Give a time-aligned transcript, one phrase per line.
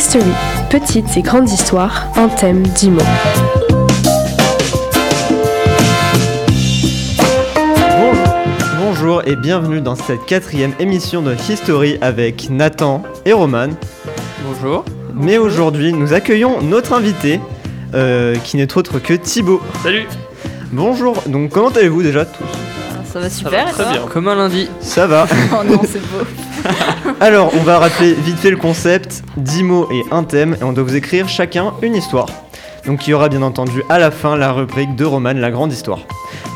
[0.00, 0.32] History,
[0.70, 3.02] petites et grandes histoires, un thème, dix mots.
[8.78, 13.68] Bonjour et bienvenue dans cette quatrième émission de History avec Nathan et Roman.
[14.42, 14.86] Bonjour.
[15.12, 17.38] Mais aujourd'hui, nous accueillons notre invité,
[17.92, 19.60] euh, qui n'est autre que Thibaut.
[19.82, 20.06] Salut
[20.72, 22.59] Bonjour, donc comment allez-vous déjà tous?
[23.12, 24.02] Ça va super, va très bien.
[24.06, 24.68] Comme un lundi.
[24.80, 26.24] Ça va Oh non, c'est beau.
[27.20, 30.72] Alors, on va rappeler vite fait le concept 10 mots et un thème, et on
[30.72, 32.26] doit vous écrire chacun une histoire.
[32.86, 35.72] Donc, il y aura bien entendu à la fin la rubrique de Roman, la grande
[35.72, 36.00] histoire.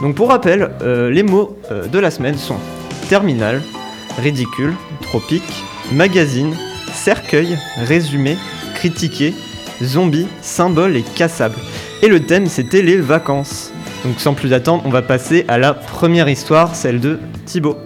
[0.00, 2.56] Donc, pour rappel, euh, les mots euh, de la semaine sont
[3.08, 3.60] terminal,
[4.18, 6.55] ridicule, tropique, magazine,
[6.92, 8.36] cercueil, résumé,
[8.77, 9.34] critiqué,
[9.82, 11.56] zombie, symbole et cassable.
[12.02, 13.72] Et le thème, c'était les vacances.
[14.04, 17.78] Donc, sans plus attendre, on va passer à la première histoire, celle de Thibaut.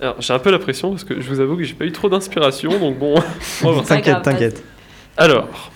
[0.00, 1.92] Alors, j'ai un peu la pression parce que je vous avoue que j'ai pas eu
[1.92, 3.14] trop d'inspiration, donc bon.
[3.86, 4.64] T'inquiète, t'inquiète.
[5.18, 5.70] Alors,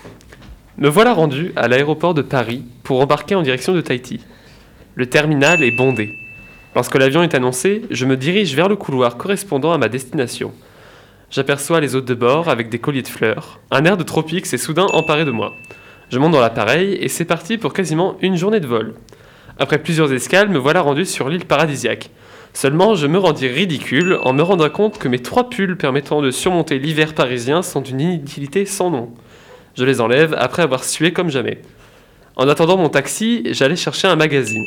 [0.79, 4.19] me voilà rendu à l'aéroport de Paris pour embarquer en direction de Tahiti.
[4.95, 6.09] Le terminal est bondé.
[6.73, 10.51] Lorsque l'avion est annoncé, je me dirige vers le couloir correspondant à ma destination.
[11.29, 13.59] J'aperçois les hôtes de bord avec des colliers de fleurs.
[13.69, 15.53] Un air de tropique s'est soudain emparé de moi.
[16.11, 18.95] Je monte dans l'appareil et c'est parti pour quasiment une journée de vol.
[19.57, 22.09] Après plusieurs escales, me voilà rendu sur l'île paradisiaque.
[22.53, 26.29] Seulement, je me rendis ridicule en me rendant compte que mes trois pulls permettant de
[26.29, 29.11] surmonter l'hiver parisien sont d'une inutilité sans nom.
[29.75, 31.61] Je les enlève après avoir sué comme jamais.
[32.35, 34.65] En attendant mon taxi, j'allais chercher un magazine.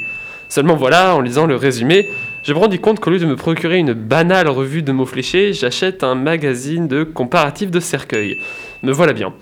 [0.48, 2.08] Seulement voilà, en lisant le résumé,
[2.42, 5.52] je me rendis compte qu'au lieu de me procurer une banale revue de mots fléchés,
[5.52, 8.38] j'achète un magazine de comparatif de cercueil.
[8.82, 9.34] Me voilà bien.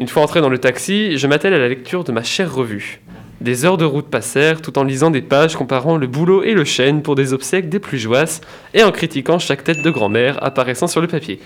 [0.00, 3.02] Une fois entré dans le taxi, je m'attelle à la lecture de ma chère revue.
[3.42, 6.64] Des heures de route passèrent tout en lisant des pages comparant le boulot et le
[6.64, 8.40] chêne pour des obsèques des plus joasses
[8.72, 11.38] et en critiquant chaque tête de grand-mère apparaissant sur le papier.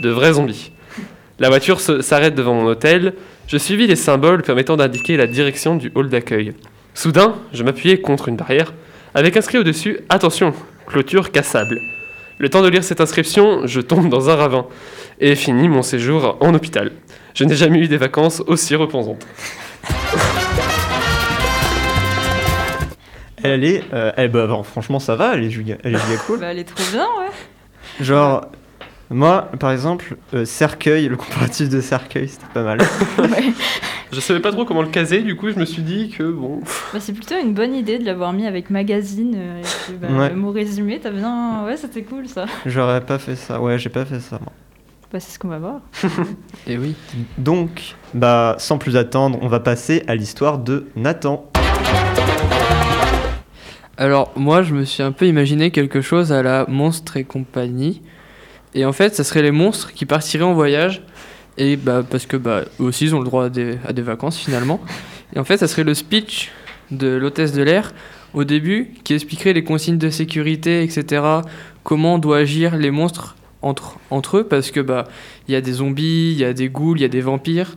[0.00, 0.72] De vrais zombies.
[1.38, 3.14] La voiture s'arrête devant mon hôtel.
[3.46, 6.54] Je suivis les symboles permettant d'indiquer la direction du hall d'accueil.
[6.94, 8.74] Soudain, je m'appuyais contre une barrière
[9.14, 10.52] avec inscrit au-dessus Attention,
[10.88, 11.78] clôture cassable.
[12.38, 14.66] Le temps de lire cette inscription, je tombe dans un ravin
[15.20, 16.90] et finis mon séjour en hôpital.
[17.34, 19.24] Je n'ai jamais eu des vacances aussi reposantes.
[23.42, 26.16] Elle est, euh, elle, bah, bon, franchement, ça va, elle est giga, elle est giga
[26.26, 26.40] cool.
[26.40, 28.04] Bah, elle est trop bien, ouais.
[28.04, 28.46] Genre,
[29.08, 32.78] moi, par exemple, euh, cercueil, le comparatif de cercueil, c'était pas mal.
[33.18, 33.52] Ouais.
[34.12, 36.60] Je savais pas trop comment le caser, du coup je me suis dit que bon.
[36.92, 39.34] Bah, c'est plutôt une bonne idée de l'avoir mis avec magazine.
[39.36, 40.30] euh, et puis, bah, Ouais.
[40.30, 41.64] Le mot résumé, t'as bien.
[41.64, 42.46] Ouais, c'était cool ça.
[42.66, 43.60] J'aurais pas fait ça.
[43.60, 44.40] Ouais, j'ai pas fait ça.
[44.42, 44.52] moi.
[45.12, 45.80] Bah, c'est ce qu'on va voir.
[46.68, 46.94] Et oui.
[47.36, 51.50] Donc, bah, sans plus attendre, on va passer à l'histoire de Nathan.
[53.96, 58.02] Alors, moi, je me suis un peu imaginé quelque chose à la Monstre et compagnie.
[58.72, 61.02] Et en fait, ça serait les monstres qui partiraient en voyage.
[61.58, 64.02] Et bah, parce que bah, eux aussi, ils ont le droit à des, à des
[64.02, 64.80] vacances finalement.
[65.34, 66.52] Et en fait, ça serait le speech
[66.92, 67.92] de l'hôtesse de l'air
[68.32, 71.22] au début qui expliquerait les consignes de sécurité, etc.
[71.82, 73.98] Comment doivent agir les monstres entre,
[74.38, 74.44] eux.
[74.44, 75.06] Parce que bah,
[75.48, 77.76] il y a des zombies, il y a des ghouls, il y a des vampires.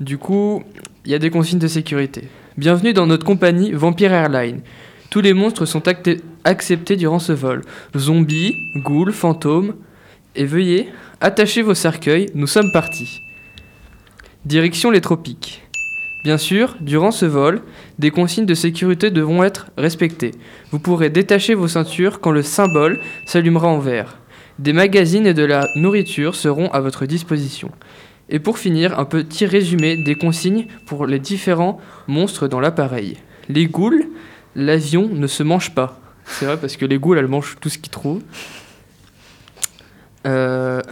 [0.00, 0.62] Du coup,
[1.04, 2.28] il y a des consignes de sécurité.
[2.56, 4.60] Bienvenue dans notre compagnie Vampire Airline.
[5.10, 5.82] Tous les monstres sont
[6.44, 7.62] acceptés durant ce vol.
[7.96, 9.74] Zombies, ghouls, fantômes.
[10.36, 10.88] Et veuillez
[11.20, 13.22] attacher vos cercueils, nous sommes partis.
[14.44, 15.62] Direction les tropiques.
[16.24, 17.62] Bien sûr, durant ce vol,
[17.98, 20.32] des consignes de sécurité devront être respectées.
[20.70, 24.18] Vous pourrez détacher vos ceintures quand le symbole s'allumera en vert.
[24.58, 27.70] Des magazines et de la nourriture seront à votre disposition.
[28.28, 33.16] Et pour finir, un petit résumé des consignes pour les différents monstres dans l'appareil.
[33.48, 34.04] Les ghouls,
[34.54, 36.00] l'avion ne se mange pas.
[36.26, 38.22] C'est vrai parce que les ghouls, elles mangent tout ce qu'ils trouvent.
[40.26, 40.82] Euh,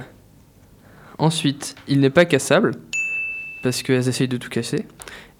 [1.19, 2.73] Ensuite, il n'est pas cassable
[3.63, 4.85] parce qu'elles essayent de tout casser.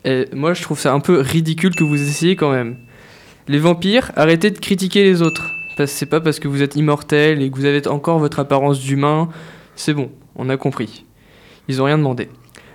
[0.05, 2.77] Et moi, je trouve ça un peu ridicule que vous essayez quand même.
[3.49, 5.56] Les vampires, arrêtez de critiquer les autres.
[5.77, 8.39] Parce que c'est pas parce que vous êtes immortel et que vous avez encore votre
[8.39, 9.29] apparence d'humain.
[9.75, 11.05] C'est bon, on a compris.
[11.69, 12.31] Ils ont rien demandé.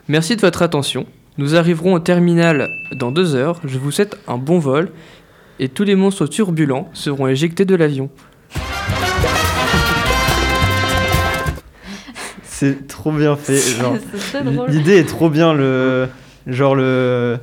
[0.08, 1.08] Merci de votre attention.
[1.40, 3.60] Nous arriverons au terminal dans deux heures.
[3.66, 4.92] Je vous souhaite un bon vol.
[5.60, 8.12] Et tous les monstres turbulents seront éjectés de l'avion.
[12.44, 13.58] C'est trop bien fait.
[13.58, 15.54] C'est l'idée est trop bien.
[15.56, 16.08] Le,
[16.46, 17.40] genre le,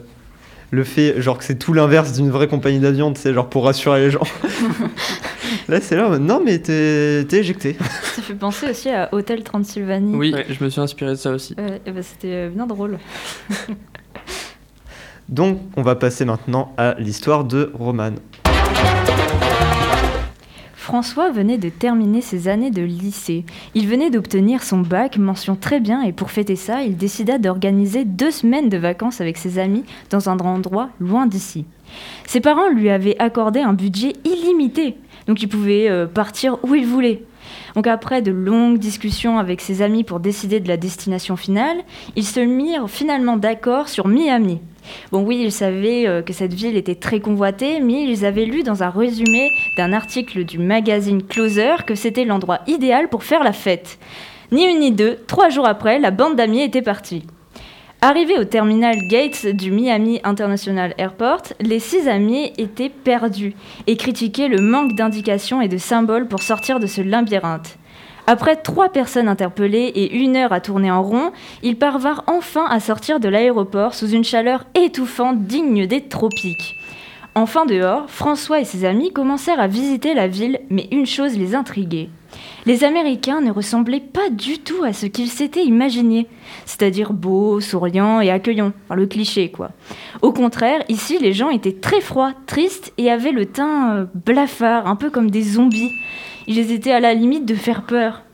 [0.70, 3.64] le fait, genre que c'est tout l'inverse d'une vraie compagnie d'avion, tu sais, genre pour
[3.64, 4.22] rassurer les gens.
[5.68, 7.76] Là, c'est là, non mais t'es t'es éjecté.
[8.14, 10.14] Ça fait penser aussi à Hôtel Transylvanie.
[10.16, 10.46] Oui, Ouais.
[10.48, 11.54] je me suis inspiré de ça aussi.
[11.84, 12.98] Et bah, c'était euh, bien drôle.
[15.28, 18.12] Donc, on va passer maintenant à l'histoire de Roman.
[20.74, 23.44] François venait de terminer ses années de lycée.
[23.74, 28.06] Il venait d'obtenir son bac, mention très bien, et pour fêter ça, il décida d'organiser
[28.06, 31.66] deux semaines de vacances avec ses amis dans un endroit loin d'ici.
[32.26, 34.96] Ses parents lui avaient accordé un budget illimité,
[35.28, 37.22] donc il pouvait euh, partir où il voulait.
[37.74, 41.78] Donc après de longues discussions avec ses amis pour décider de la destination finale,
[42.16, 44.60] ils se mirent finalement d'accord sur Miami.
[45.12, 48.62] Bon oui, ils savaient euh, que cette ville était très convoitée, mais ils avaient lu
[48.62, 53.52] dans un résumé d'un article du magazine Closer que c'était l'endroit idéal pour faire la
[53.52, 53.98] fête.
[54.50, 57.24] Ni une ni deux, trois jours après, la bande d'amis était partie.
[58.00, 63.56] Arrivés au terminal Gates du Miami International Airport, les six amis étaient perdus
[63.88, 67.76] et critiquaient le manque d'indications et de symboles pour sortir de ce labyrinthe.
[68.28, 71.32] Après trois personnes interpellées et une heure à tourner en rond,
[71.64, 76.77] ils parvinrent enfin à sortir de l'aéroport sous une chaleur étouffante digne des tropiques.
[77.40, 81.54] Enfin dehors, François et ses amis commencèrent à visiter la ville, mais une chose les
[81.54, 82.08] intriguait.
[82.66, 86.26] Les Américains ne ressemblaient pas du tout à ce qu'ils s'étaient imaginé,
[86.66, 89.70] c'est-à-dire beaux, souriants et accueillants, par le cliché quoi.
[90.20, 94.88] Au contraire, ici les gens étaient très froids, tristes et avaient le teint euh, blafard,
[94.88, 95.92] un peu comme des zombies.
[96.48, 98.24] Ils étaient à la limite de faire peur.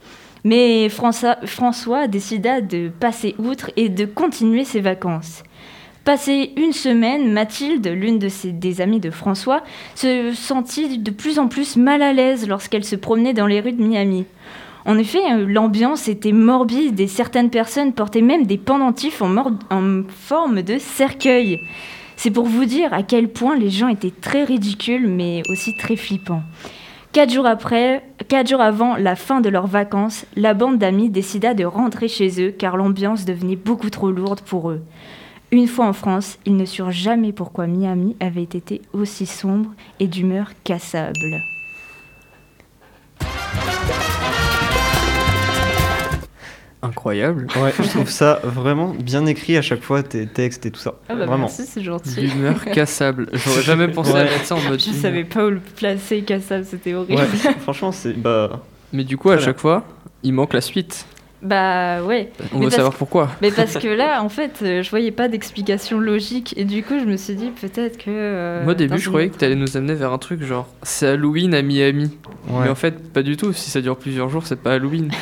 [0.44, 5.42] Mais François décida de passer outre et de continuer ses vacances.
[6.04, 9.62] Passé une semaine, Mathilde, l'une des amies de François,
[9.94, 13.72] se sentit de plus en plus mal à l'aise lorsqu'elle se promenait dans les rues
[13.72, 14.26] de Miami.
[14.84, 19.34] En effet, euh, l'ambiance était morbide et certaines personnes portaient même des pendentifs en,
[19.70, 21.58] en forme de cercueil.
[22.16, 25.96] C'est pour vous dire à quel point les gens étaient très ridicules mais aussi très
[25.96, 26.42] flippants.
[27.12, 31.54] Quatre jours après, quatre jours avant la fin de leurs vacances, la bande d'amis décida
[31.54, 34.82] de rentrer chez eux car l'ambiance devenait beaucoup trop lourde pour eux.
[35.54, 39.70] Une fois en France, ils ne surent jamais pourquoi Miami avait été aussi sombre
[40.00, 41.14] et d'humeur cassable.
[46.82, 47.46] Incroyable.
[47.56, 50.94] Ouais, je trouve ça vraiment bien écrit à chaque fois, tes textes et tout ça.
[51.08, 51.38] Ah bah vraiment.
[51.46, 52.22] merci, c'est gentil.
[52.22, 53.28] L'humeur cassable.
[53.32, 54.80] J'aurais jamais pensé à mettre ça en mode.
[54.80, 55.00] Je humeur.
[55.02, 57.20] savais pas où le placer, cassable, c'était horrible.
[57.22, 58.12] Ouais, franchement, c'est.
[58.12, 58.60] Bah.
[58.92, 59.46] Mais du coup, à Voilà.
[59.46, 59.84] chaque fois,
[60.24, 61.06] il manque la suite.
[61.44, 62.30] Bah ouais.
[62.54, 63.30] On Mais veut savoir pourquoi.
[63.42, 66.98] Mais parce que là, en fait, euh, je voyais pas d'explication logique et du coup,
[66.98, 68.04] je me suis dit peut-être que.
[68.08, 71.08] euh, Moi, au début, je croyais que t'allais nous amener vers un truc genre c'est
[71.08, 72.16] Halloween à Miami.
[72.48, 72.64] Ouais.
[72.64, 73.52] Mais en fait, pas du tout.
[73.52, 75.10] Si ça dure plusieurs jours, c'est pas Halloween.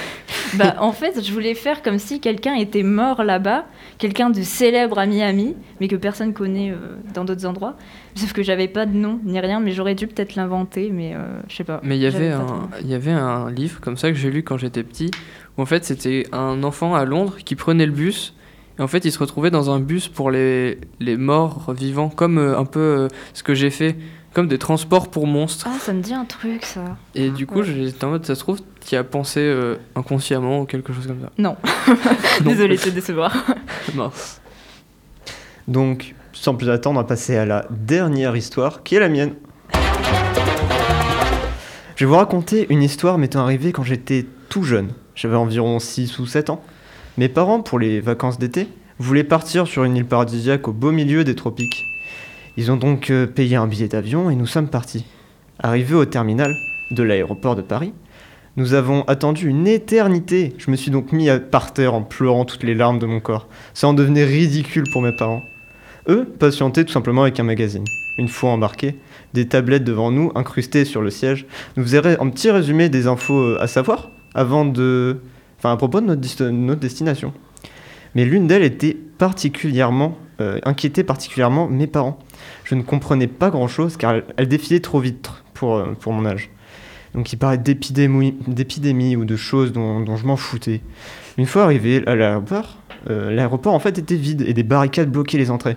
[0.59, 3.65] Bah, en fait, je voulais faire comme si quelqu'un était mort là-bas,
[3.97, 7.75] quelqu'un de célèbre à Miami, mais que personne connaît euh, dans d'autres endroits.
[8.17, 11.21] Sauf que j'avais pas de nom ni rien, mais j'aurais dû peut-être l'inventer, mais euh,
[11.49, 11.81] je sais pas.
[11.83, 12.57] Mais il y avait J'avais pas un, trop.
[12.83, 15.11] il y avait un livre comme ça que j'ai lu quand j'étais petit,
[15.58, 18.34] où en fait c'était un enfant à Londres qui prenait le bus,
[18.78, 22.38] et en fait il se retrouvait dans un bus pour les, les morts vivants, comme
[22.38, 23.96] euh, un peu euh, ce que j'ai fait,
[24.32, 25.66] comme des transports pour monstres.
[25.69, 26.96] Ah, ça me dit un truc, ça.
[27.14, 27.64] Et du coup Ouais.
[27.66, 31.20] j'étais en mode, ça se trouve, tu as pensé euh, inconsciemment ou quelque chose comme
[31.20, 31.31] ça.
[31.38, 31.56] Non.
[32.43, 32.50] Non.
[32.50, 33.37] Désolée de te décevoir.
[33.94, 34.40] Mince.
[35.69, 39.34] Donc, sans plus attendre, on va passer à la dernière histoire, qui est la mienne.
[41.94, 44.88] Je vais vous raconter une histoire m'étant arrivée quand j'étais tout jeune.
[45.14, 46.62] J'avais environ 6 ou 7 ans.
[47.19, 48.69] Mes parents, pour les vacances d'été,
[48.99, 51.85] voulaient partir sur une île paradisiaque au beau milieu des tropiques.
[52.56, 55.05] Ils ont donc euh, payé un billet d'avion et nous sommes partis.
[55.59, 56.55] Arrivés au terminal
[56.91, 57.93] de l'aéroport de Paris,
[58.56, 60.54] nous avons attendu une éternité.
[60.59, 63.21] Je me suis donc mis à par terre en pleurant toutes les larmes de mon
[63.21, 63.49] corps.
[63.75, 65.42] Ça en devenait ridicule pour mes parents.
[66.09, 67.85] Eux patientaient tout simplement avec un magazine.
[68.19, 68.97] Une fois embarqués,
[69.33, 73.40] des tablettes devant nous, incrustées sur le siège, nous faisaient un petit résumé des infos
[73.40, 75.21] euh, à savoir avant de.
[75.59, 77.33] Enfin, à propos de notre, notre destination.
[78.15, 80.19] Mais l'une d'elles était particulièrement.
[80.41, 82.19] euh, inquiétait particulièrement mes parents.
[82.65, 86.27] Je ne comprenais pas grand chose car elle, défilait trop vite pour, euh, pour mon
[86.27, 86.51] âge.
[87.15, 90.81] Donc il parlait d'épidémie d'épidémie ou de choses dont, dont je m'en foutais.
[91.37, 92.79] Une fois arrivé à l'aéroport,
[93.11, 95.77] euh, l'aéroport en fait était vide et des barricades bloquaient les entrées.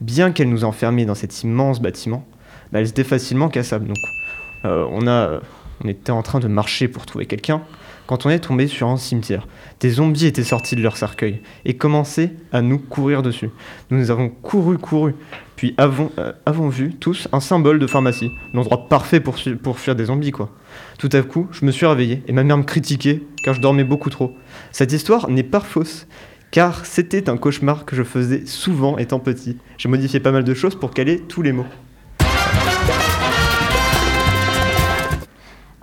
[0.00, 2.24] Bien qu'elles nous enfermaient dans cet immense bâtiment,
[2.72, 3.88] bah, elles étaient facilement cassables.
[3.88, 3.96] Donc
[4.64, 5.40] euh, on, a,
[5.84, 7.62] on était en train de marcher pour trouver quelqu'un
[8.06, 9.46] quand on est tombé sur un cimetière.
[9.80, 13.50] Des zombies étaient sortis de leur cercueil et commençaient à nous courir dessus.
[13.90, 15.14] Nous avons couru, couru,
[15.56, 19.96] puis avons, euh, avons vu tous un symbole de pharmacie, l'endroit parfait pour, pour fuir
[19.96, 20.50] des zombies quoi.
[20.98, 23.84] Tout à coup, je me suis réveillé et ma mère me critiquait car je dormais
[23.84, 24.34] beaucoup trop.
[24.72, 26.06] Cette histoire n'est pas fausse,
[26.50, 29.56] car c'était un cauchemar que je faisais souvent étant petit.
[29.78, 31.66] J'ai modifié pas mal de choses pour caler tous les mots.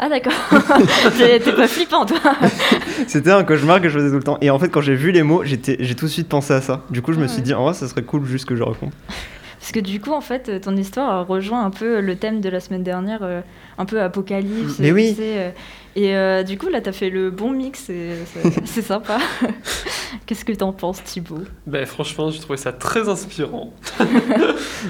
[0.05, 0.33] Ah, d'accord.
[1.17, 2.19] T'es pas flippant, toi.
[3.07, 4.37] C'était un cauchemar que je faisais tout le temps.
[4.41, 6.81] Et en fait, quand j'ai vu les mots, j'ai tout de suite pensé à ça.
[6.89, 8.91] Du coup, je me suis dit, en vrai, ça serait cool juste que je raconte.
[9.63, 12.49] Parce que du coup, en fait, euh, ton histoire rejoint un peu le thème de
[12.49, 13.39] la semaine dernière, euh,
[13.77, 14.77] un peu apocalypse.
[14.79, 15.13] Mais oui.
[15.15, 15.49] sais, euh,
[15.95, 18.09] et euh, du coup, là, t'as fait le bon mix, et
[18.65, 19.19] c'est- sympa.
[20.25, 21.43] Qu'est-ce que t'en penses, Thibaut?
[21.65, 23.71] Ben, franchement, j'ai trouvé ça très inspirant.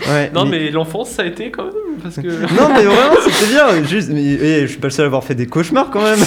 [0.10, 1.74] Ouais, Non, mais l'enfance, ça a été quand même.
[2.02, 2.22] Parce que.
[2.28, 3.84] Non, mais vraiment, c'était bien.
[3.84, 6.18] Juste, mais, eh, je suis pas le seul à avoir fait des cauchemars quand même.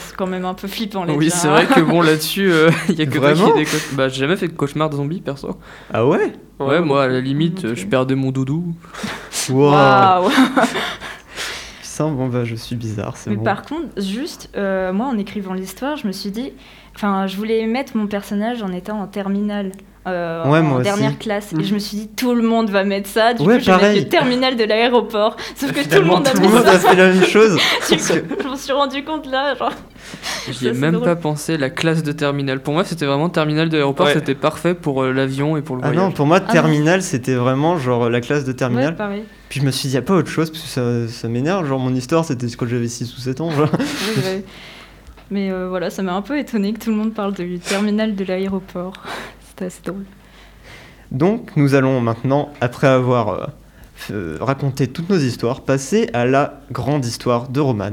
[0.00, 1.52] Sont quand même un peu flippants, les Oui, c'est hein.
[1.52, 3.96] vrai que bon, là-dessus, euh, il y a que toi qui Vraiment ai des cauchemars.
[3.96, 5.58] Bah, j'ai jamais fait de cauchemar de zombies, perso.
[5.92, 7.64] Ah ouais Ouais, moi, à la limite, Ok.
[7.64, 8.74] euh, je perdais mon doudou.
[9.48, 9.70] Wow.
[9.72, 10.30] Waouh
[11.82, 13.42] Putain, bon bah je suis bizarre, c'est Mais bon.
[13.42, 16.52] par contre, juste, euh, moi, en écrivant l'histoire, je me suis dit...
[16.94, 19.72] Enfin, je voulais mettre mon personnage en étant en terminale.
[20.06, 20.84] Euh, Ouais, en aussi.
[20.84, 21.52] dernière classe.
[21.52, 21.60] Mhm.
[21.60, 23.34] Et je me suis dit, tout le monde va mettre ça.
[23.34, 25.36] Du Ouais, coup, je vais le terminal de l'aéroport.
[25.56, 26.70] Sauf que tout le monde a Tout monde ça.
[26.72, 27.58] a fait la même chose.
[27.90, 29.72] Du coup, je me suis rendu compte là, genre.
[30.50, 31.04] J'y ai même drôle.
[31.04, 32.60] pas pensé, la classe de terminal.
[32.60, 34.14] Pour moi, c'était vraiment terminal de l'aéroport, Ouais.
[34.14, 36.04] c'était parfait pour euh, l'avion et pour le Ah voyage.
[36.04, 38.96] non, pour moi, Ah terminal, c'était vraiment genre la classe de terminal.
[39.50, 41.66] Puis je me suis dit, y a pas autre chose, parce que ça, ça m'énerve.
[41.66, 43.50] Genre, mon histoire, c'était quand j'avais 6 ou 7 ans.
[43.50, 43.68] Genre.
[43.72, 44.44] Ouais.
[45.30, 48.16] Mais euh, voilà, ça m'a un peu étonné que tout le monde parle du terminal
[48.16, 48.94] de l'aéroport.
[49.60, 50.04] C'était assez drôle.
[51.10, 53.46] Donc, nous allons maintenant, après avoir euh,
[54.10, 57.92] euh, raconté toutes nos histoires, passer à la grande histoire de Roman.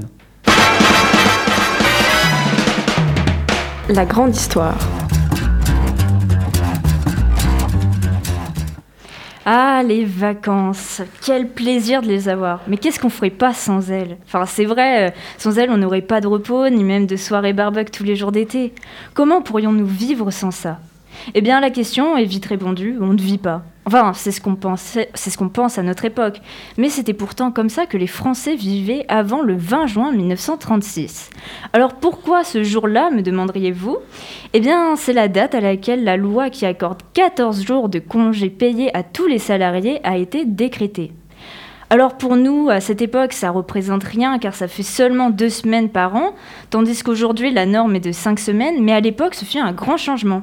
[3.90, 4.78] La grande histoire.
[9.46, 14.18] Ah, les vacances Quel plaisir de les avoir Mais qu'est-ce qu'on ferait pas sans elles?
[14.26, 17.54] Enfin, c'est vrai, euh, sans elles, on n'aurait pas de repos, ni même de soirées
[17.54, 18.74] barbecue tous les jours d'été.
[19.14, 20.80] Comment pourrions-nous vivre sans ça?
[21.34, 23.64] Eh bien, la question est vite répondue, on ne vit pas.
[23.86, 26.42] Enfin, c'est ce qu'on c'est ce qu'on pense à notre époque.
[26.78, 31.30] Mais c'était pourtant comme ça que les Français vivaient avant le 20 juin 1936.
[31.72, 33.98] Alors pourquoi ce jour-là, me demanderiez-vous?
[34.54, 38.50] Eh bien, c'est la date à laquelle la loi qui accorde 14 jours de congés
[38.50, 41.14] payés à tous les salariés a été décrétée.
[41.90, 45.88] Alors pour nous, à cette époque, ça représente rien car ça fait seulement deux semaines
[45.88, 46.36] par an,
[46.70, 49.96] tandis qu'aujourd'hui la norme est de cinq semaines, mais à l'époque ce fut un grand
[49.96, 50.42] changement.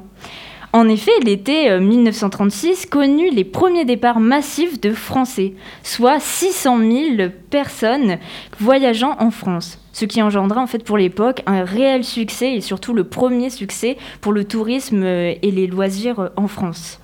[0.75, 5.53] En effet, l'été euh, 1936 connut les premiers départs massifs de Français,
[5.85, 8.19] soit 600 000 personnes
[8.59, 9.79] voyageant en France.
[9.93, 13.97] Ce qui engendra en fait pour l'époque un réel succès et surtout le premier succès
[14.21, 16.99] pour le tourisme euh, et les loisirs euh, en France.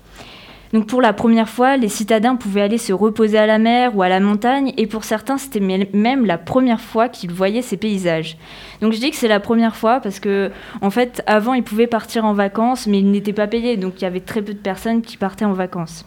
[0.72, 4.02] Donc pour la première fois, les citadins pouvaient aller se reposer à la mer ou
[4.02, 8.36] à la montagne et pour certains c'était même la première fois qu'ils voyaient ces paysages.
[8.80, 11.88] Donc je dis que c'est la première fois parce que en fait avant ils pouvaient
[11.88, 14.58] partir en vacances mais ils n'étaient pas payés donc il y avait très peu de
[14.58, 16.06] personnes qui partaient en vacances.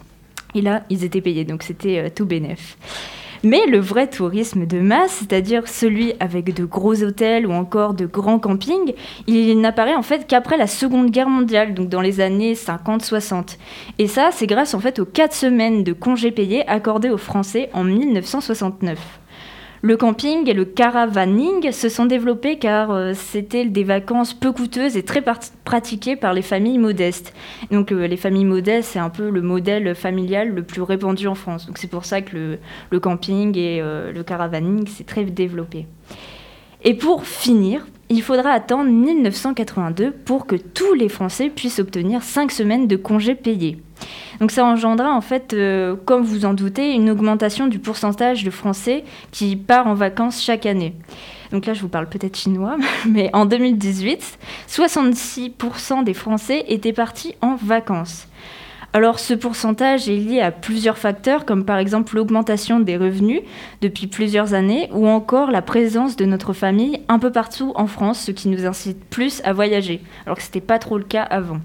[0.54, 2.78] Et là ils étaient payés donc c'était euh, tout bénef.
[3.44, 8.06] Mais le vrai tourisme de masse, c'est-à-dire celui avec de gros hôtels ou encore de
[8.06, 8.94] grands campings,
[9.26, 13.58] il n'apparaît en fait qu'après la Seconde Guerre mondiale, donc dans les années 50-60.
[13.98, 17.68] Et ça, c'est grâce en fait aux 4 semaines de congés payés accordés aux Français
[17.74, 18.98] en 1969.
[19.84, 24.96] Le camping et le caravaning se sont développés car euh, c'était des vacances peu coûteuses
[24.96, 25.22] et très
[25.64, 27.34] pratiquées par les familles modestes.
[27.70, 31.34] Donc euh, les familles modestes, c'est un peu le modèle familial le plus répandu en
[31.34, 31.66] France.
[31.66, 32.58] Donc c'est pour ça que le,
[32.90, 35.86] le camping et euh, le caravaning, c'est très développé.
[36.84, 42.52] Et pour finir, il faudra attendre 1982 pour que tous les Français puissent obtenir 5
[42.52, 43.78] semaines de congés payés.
[44.40, 48.50] Donc ça engendra en fait, euh, comme vous en doutez, une augmentation du pourcentage de
[48.50, 50.94] Français qui part en vacances chaque année.
[51.52, 52.76] Donc là, je vous parle peut-être chinois,
[53.08, 54.38] mais en 2018,
[54.68, 58.26] 66% des Français étaient partis en vacances.
[58.96, 63.40] Alors ce pourcentage est lié à plusieurs facteurs, comme par exemple l'augmentation des revenus
[63.80, 68.20] depuis plusieurs années, ou encore la présence de notre famille un peu partout en France,
[68.20, 71.24] ce qui nous incite plus à voyager, alors que ce n'était pas trop le cas
[71.24, 71.58] avant.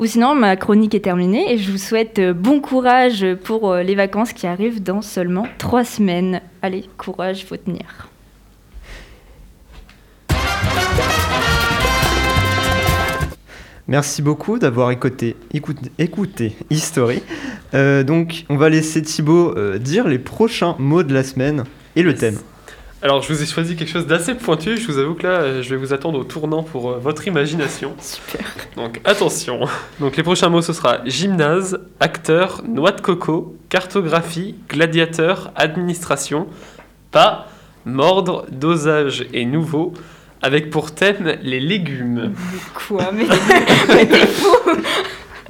[0.00, 3.84] Ou sinon, ma chronique est terminée et je vous souhaite euh, bon courage pour euh,
[3.84, 6.40] les vacances qui arrivent dans seulement trois semaines.
[6.62, 8.11] Allez, courage, faut tenir.
[13.92, 17.22] Merci beaucoup d'avoir écouté, écouté, écouté History.
[17.74, 22.02] Euh, donc, on va laisser Thibaut euh, dire les prochains mots de la semaine et
[22.02, 22.20] le Yes.
[22.20, 22.38] thème.
[23.02, 24.78] Alors, je vous ai choisi quelque chose d'assez pointu.
[24.78, 27.92] Je vous avoue que là, je vais vous attendre au tournant pour euh, votre imagination.
[28.00, 28.46] Super.
[28.76, 29.60] Donc, attention.
[30.00, 36.46] Donc, les prochains mots, ce sera gymnase, acteur, noix de coco, cartographie, gladiateur, administration,
[37.10, 37.46] pas,
[37.84, 39.92] mordre, dosage et nouveau,
[40.42, 42.32] avec pour thème les légumes.
[42.74, 43.24] Quoi Mais,
[43.88, 44.48] mais t'es fou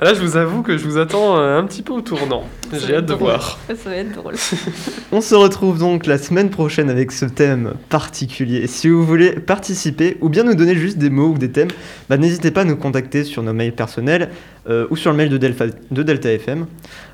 [0.00, 2.42] Là, je vous avoue que je vous attends euh, un petit peu au tournant.
[2.72, 3.58] J'ai hâte de voir.
[3.68, 4.34] Ça va être drôle.
[5.12, 8.66] On se retrouve donc la semaine prochaine avec ce thème particulier.
[8.66, 11.68] Si vous voulez participer ou bien nous donner juste des mots ou des thèmes,
[12.08, 14.30] bah, n'hésitez pas à nous contacter sur nos mails personnels
[14.68, 16.66] euh, ou sur le mail de, Delpha- de Delta FM.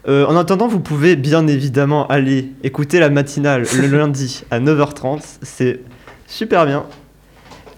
[0.06, 5.20] Euh, en attendant, vous pouvez bien évidemment aller écouter la matinale le lundi à 9h30.
[5.42, 5.80] C'est
[6.26, 6.86] super bien.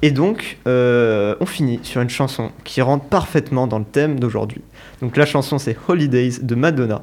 [0.02, 4.62] Et donc, euh, on finit sur une chanson qui rentre parfaitement dans le thème d'aujourd'hui.
[5.02, 7.02] Donc la chanson c'est Holidays de Madonna.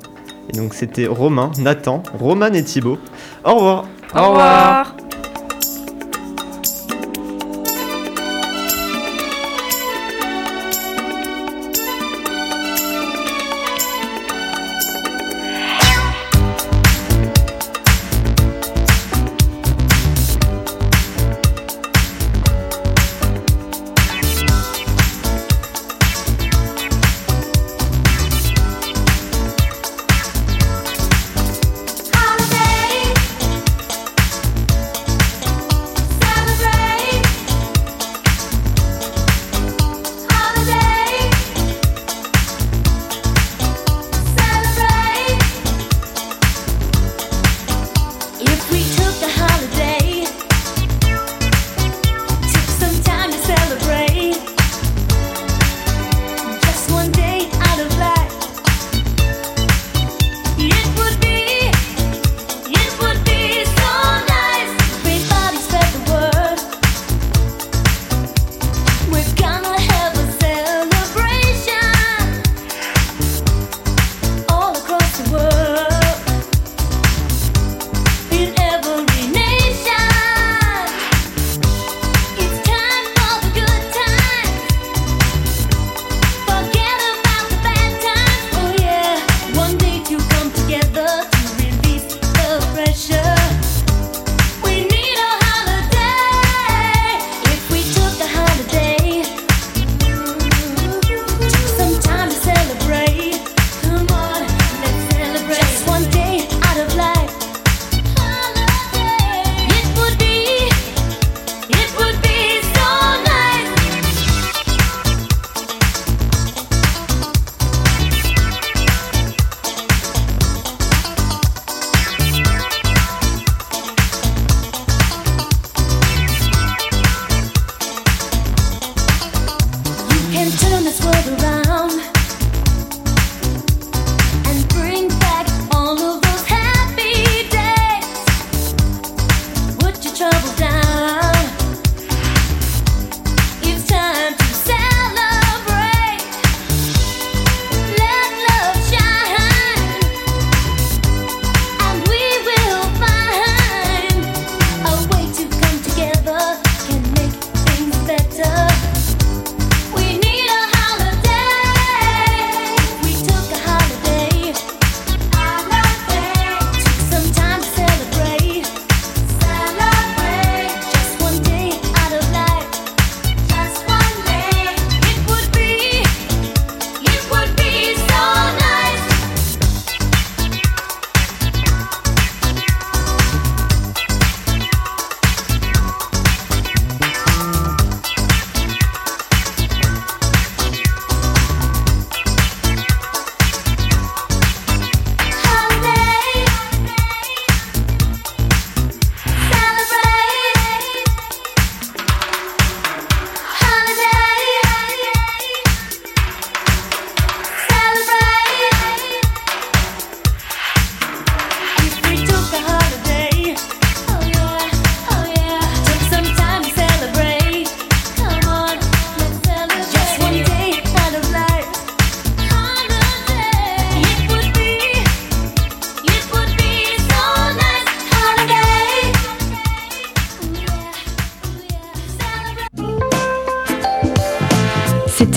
[0.50, 2.98] Et donc c'était Romain, Nathan, Roman et Thibaut.
[3.44, 3.86] Au revoir
[4.16, 4.98] Au revoir.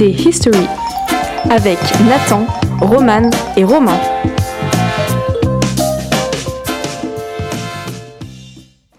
[0.08, 0.66] History
[1.50, 2.46] avec Nathan,
[2.80, 3.98] Roman et Romain.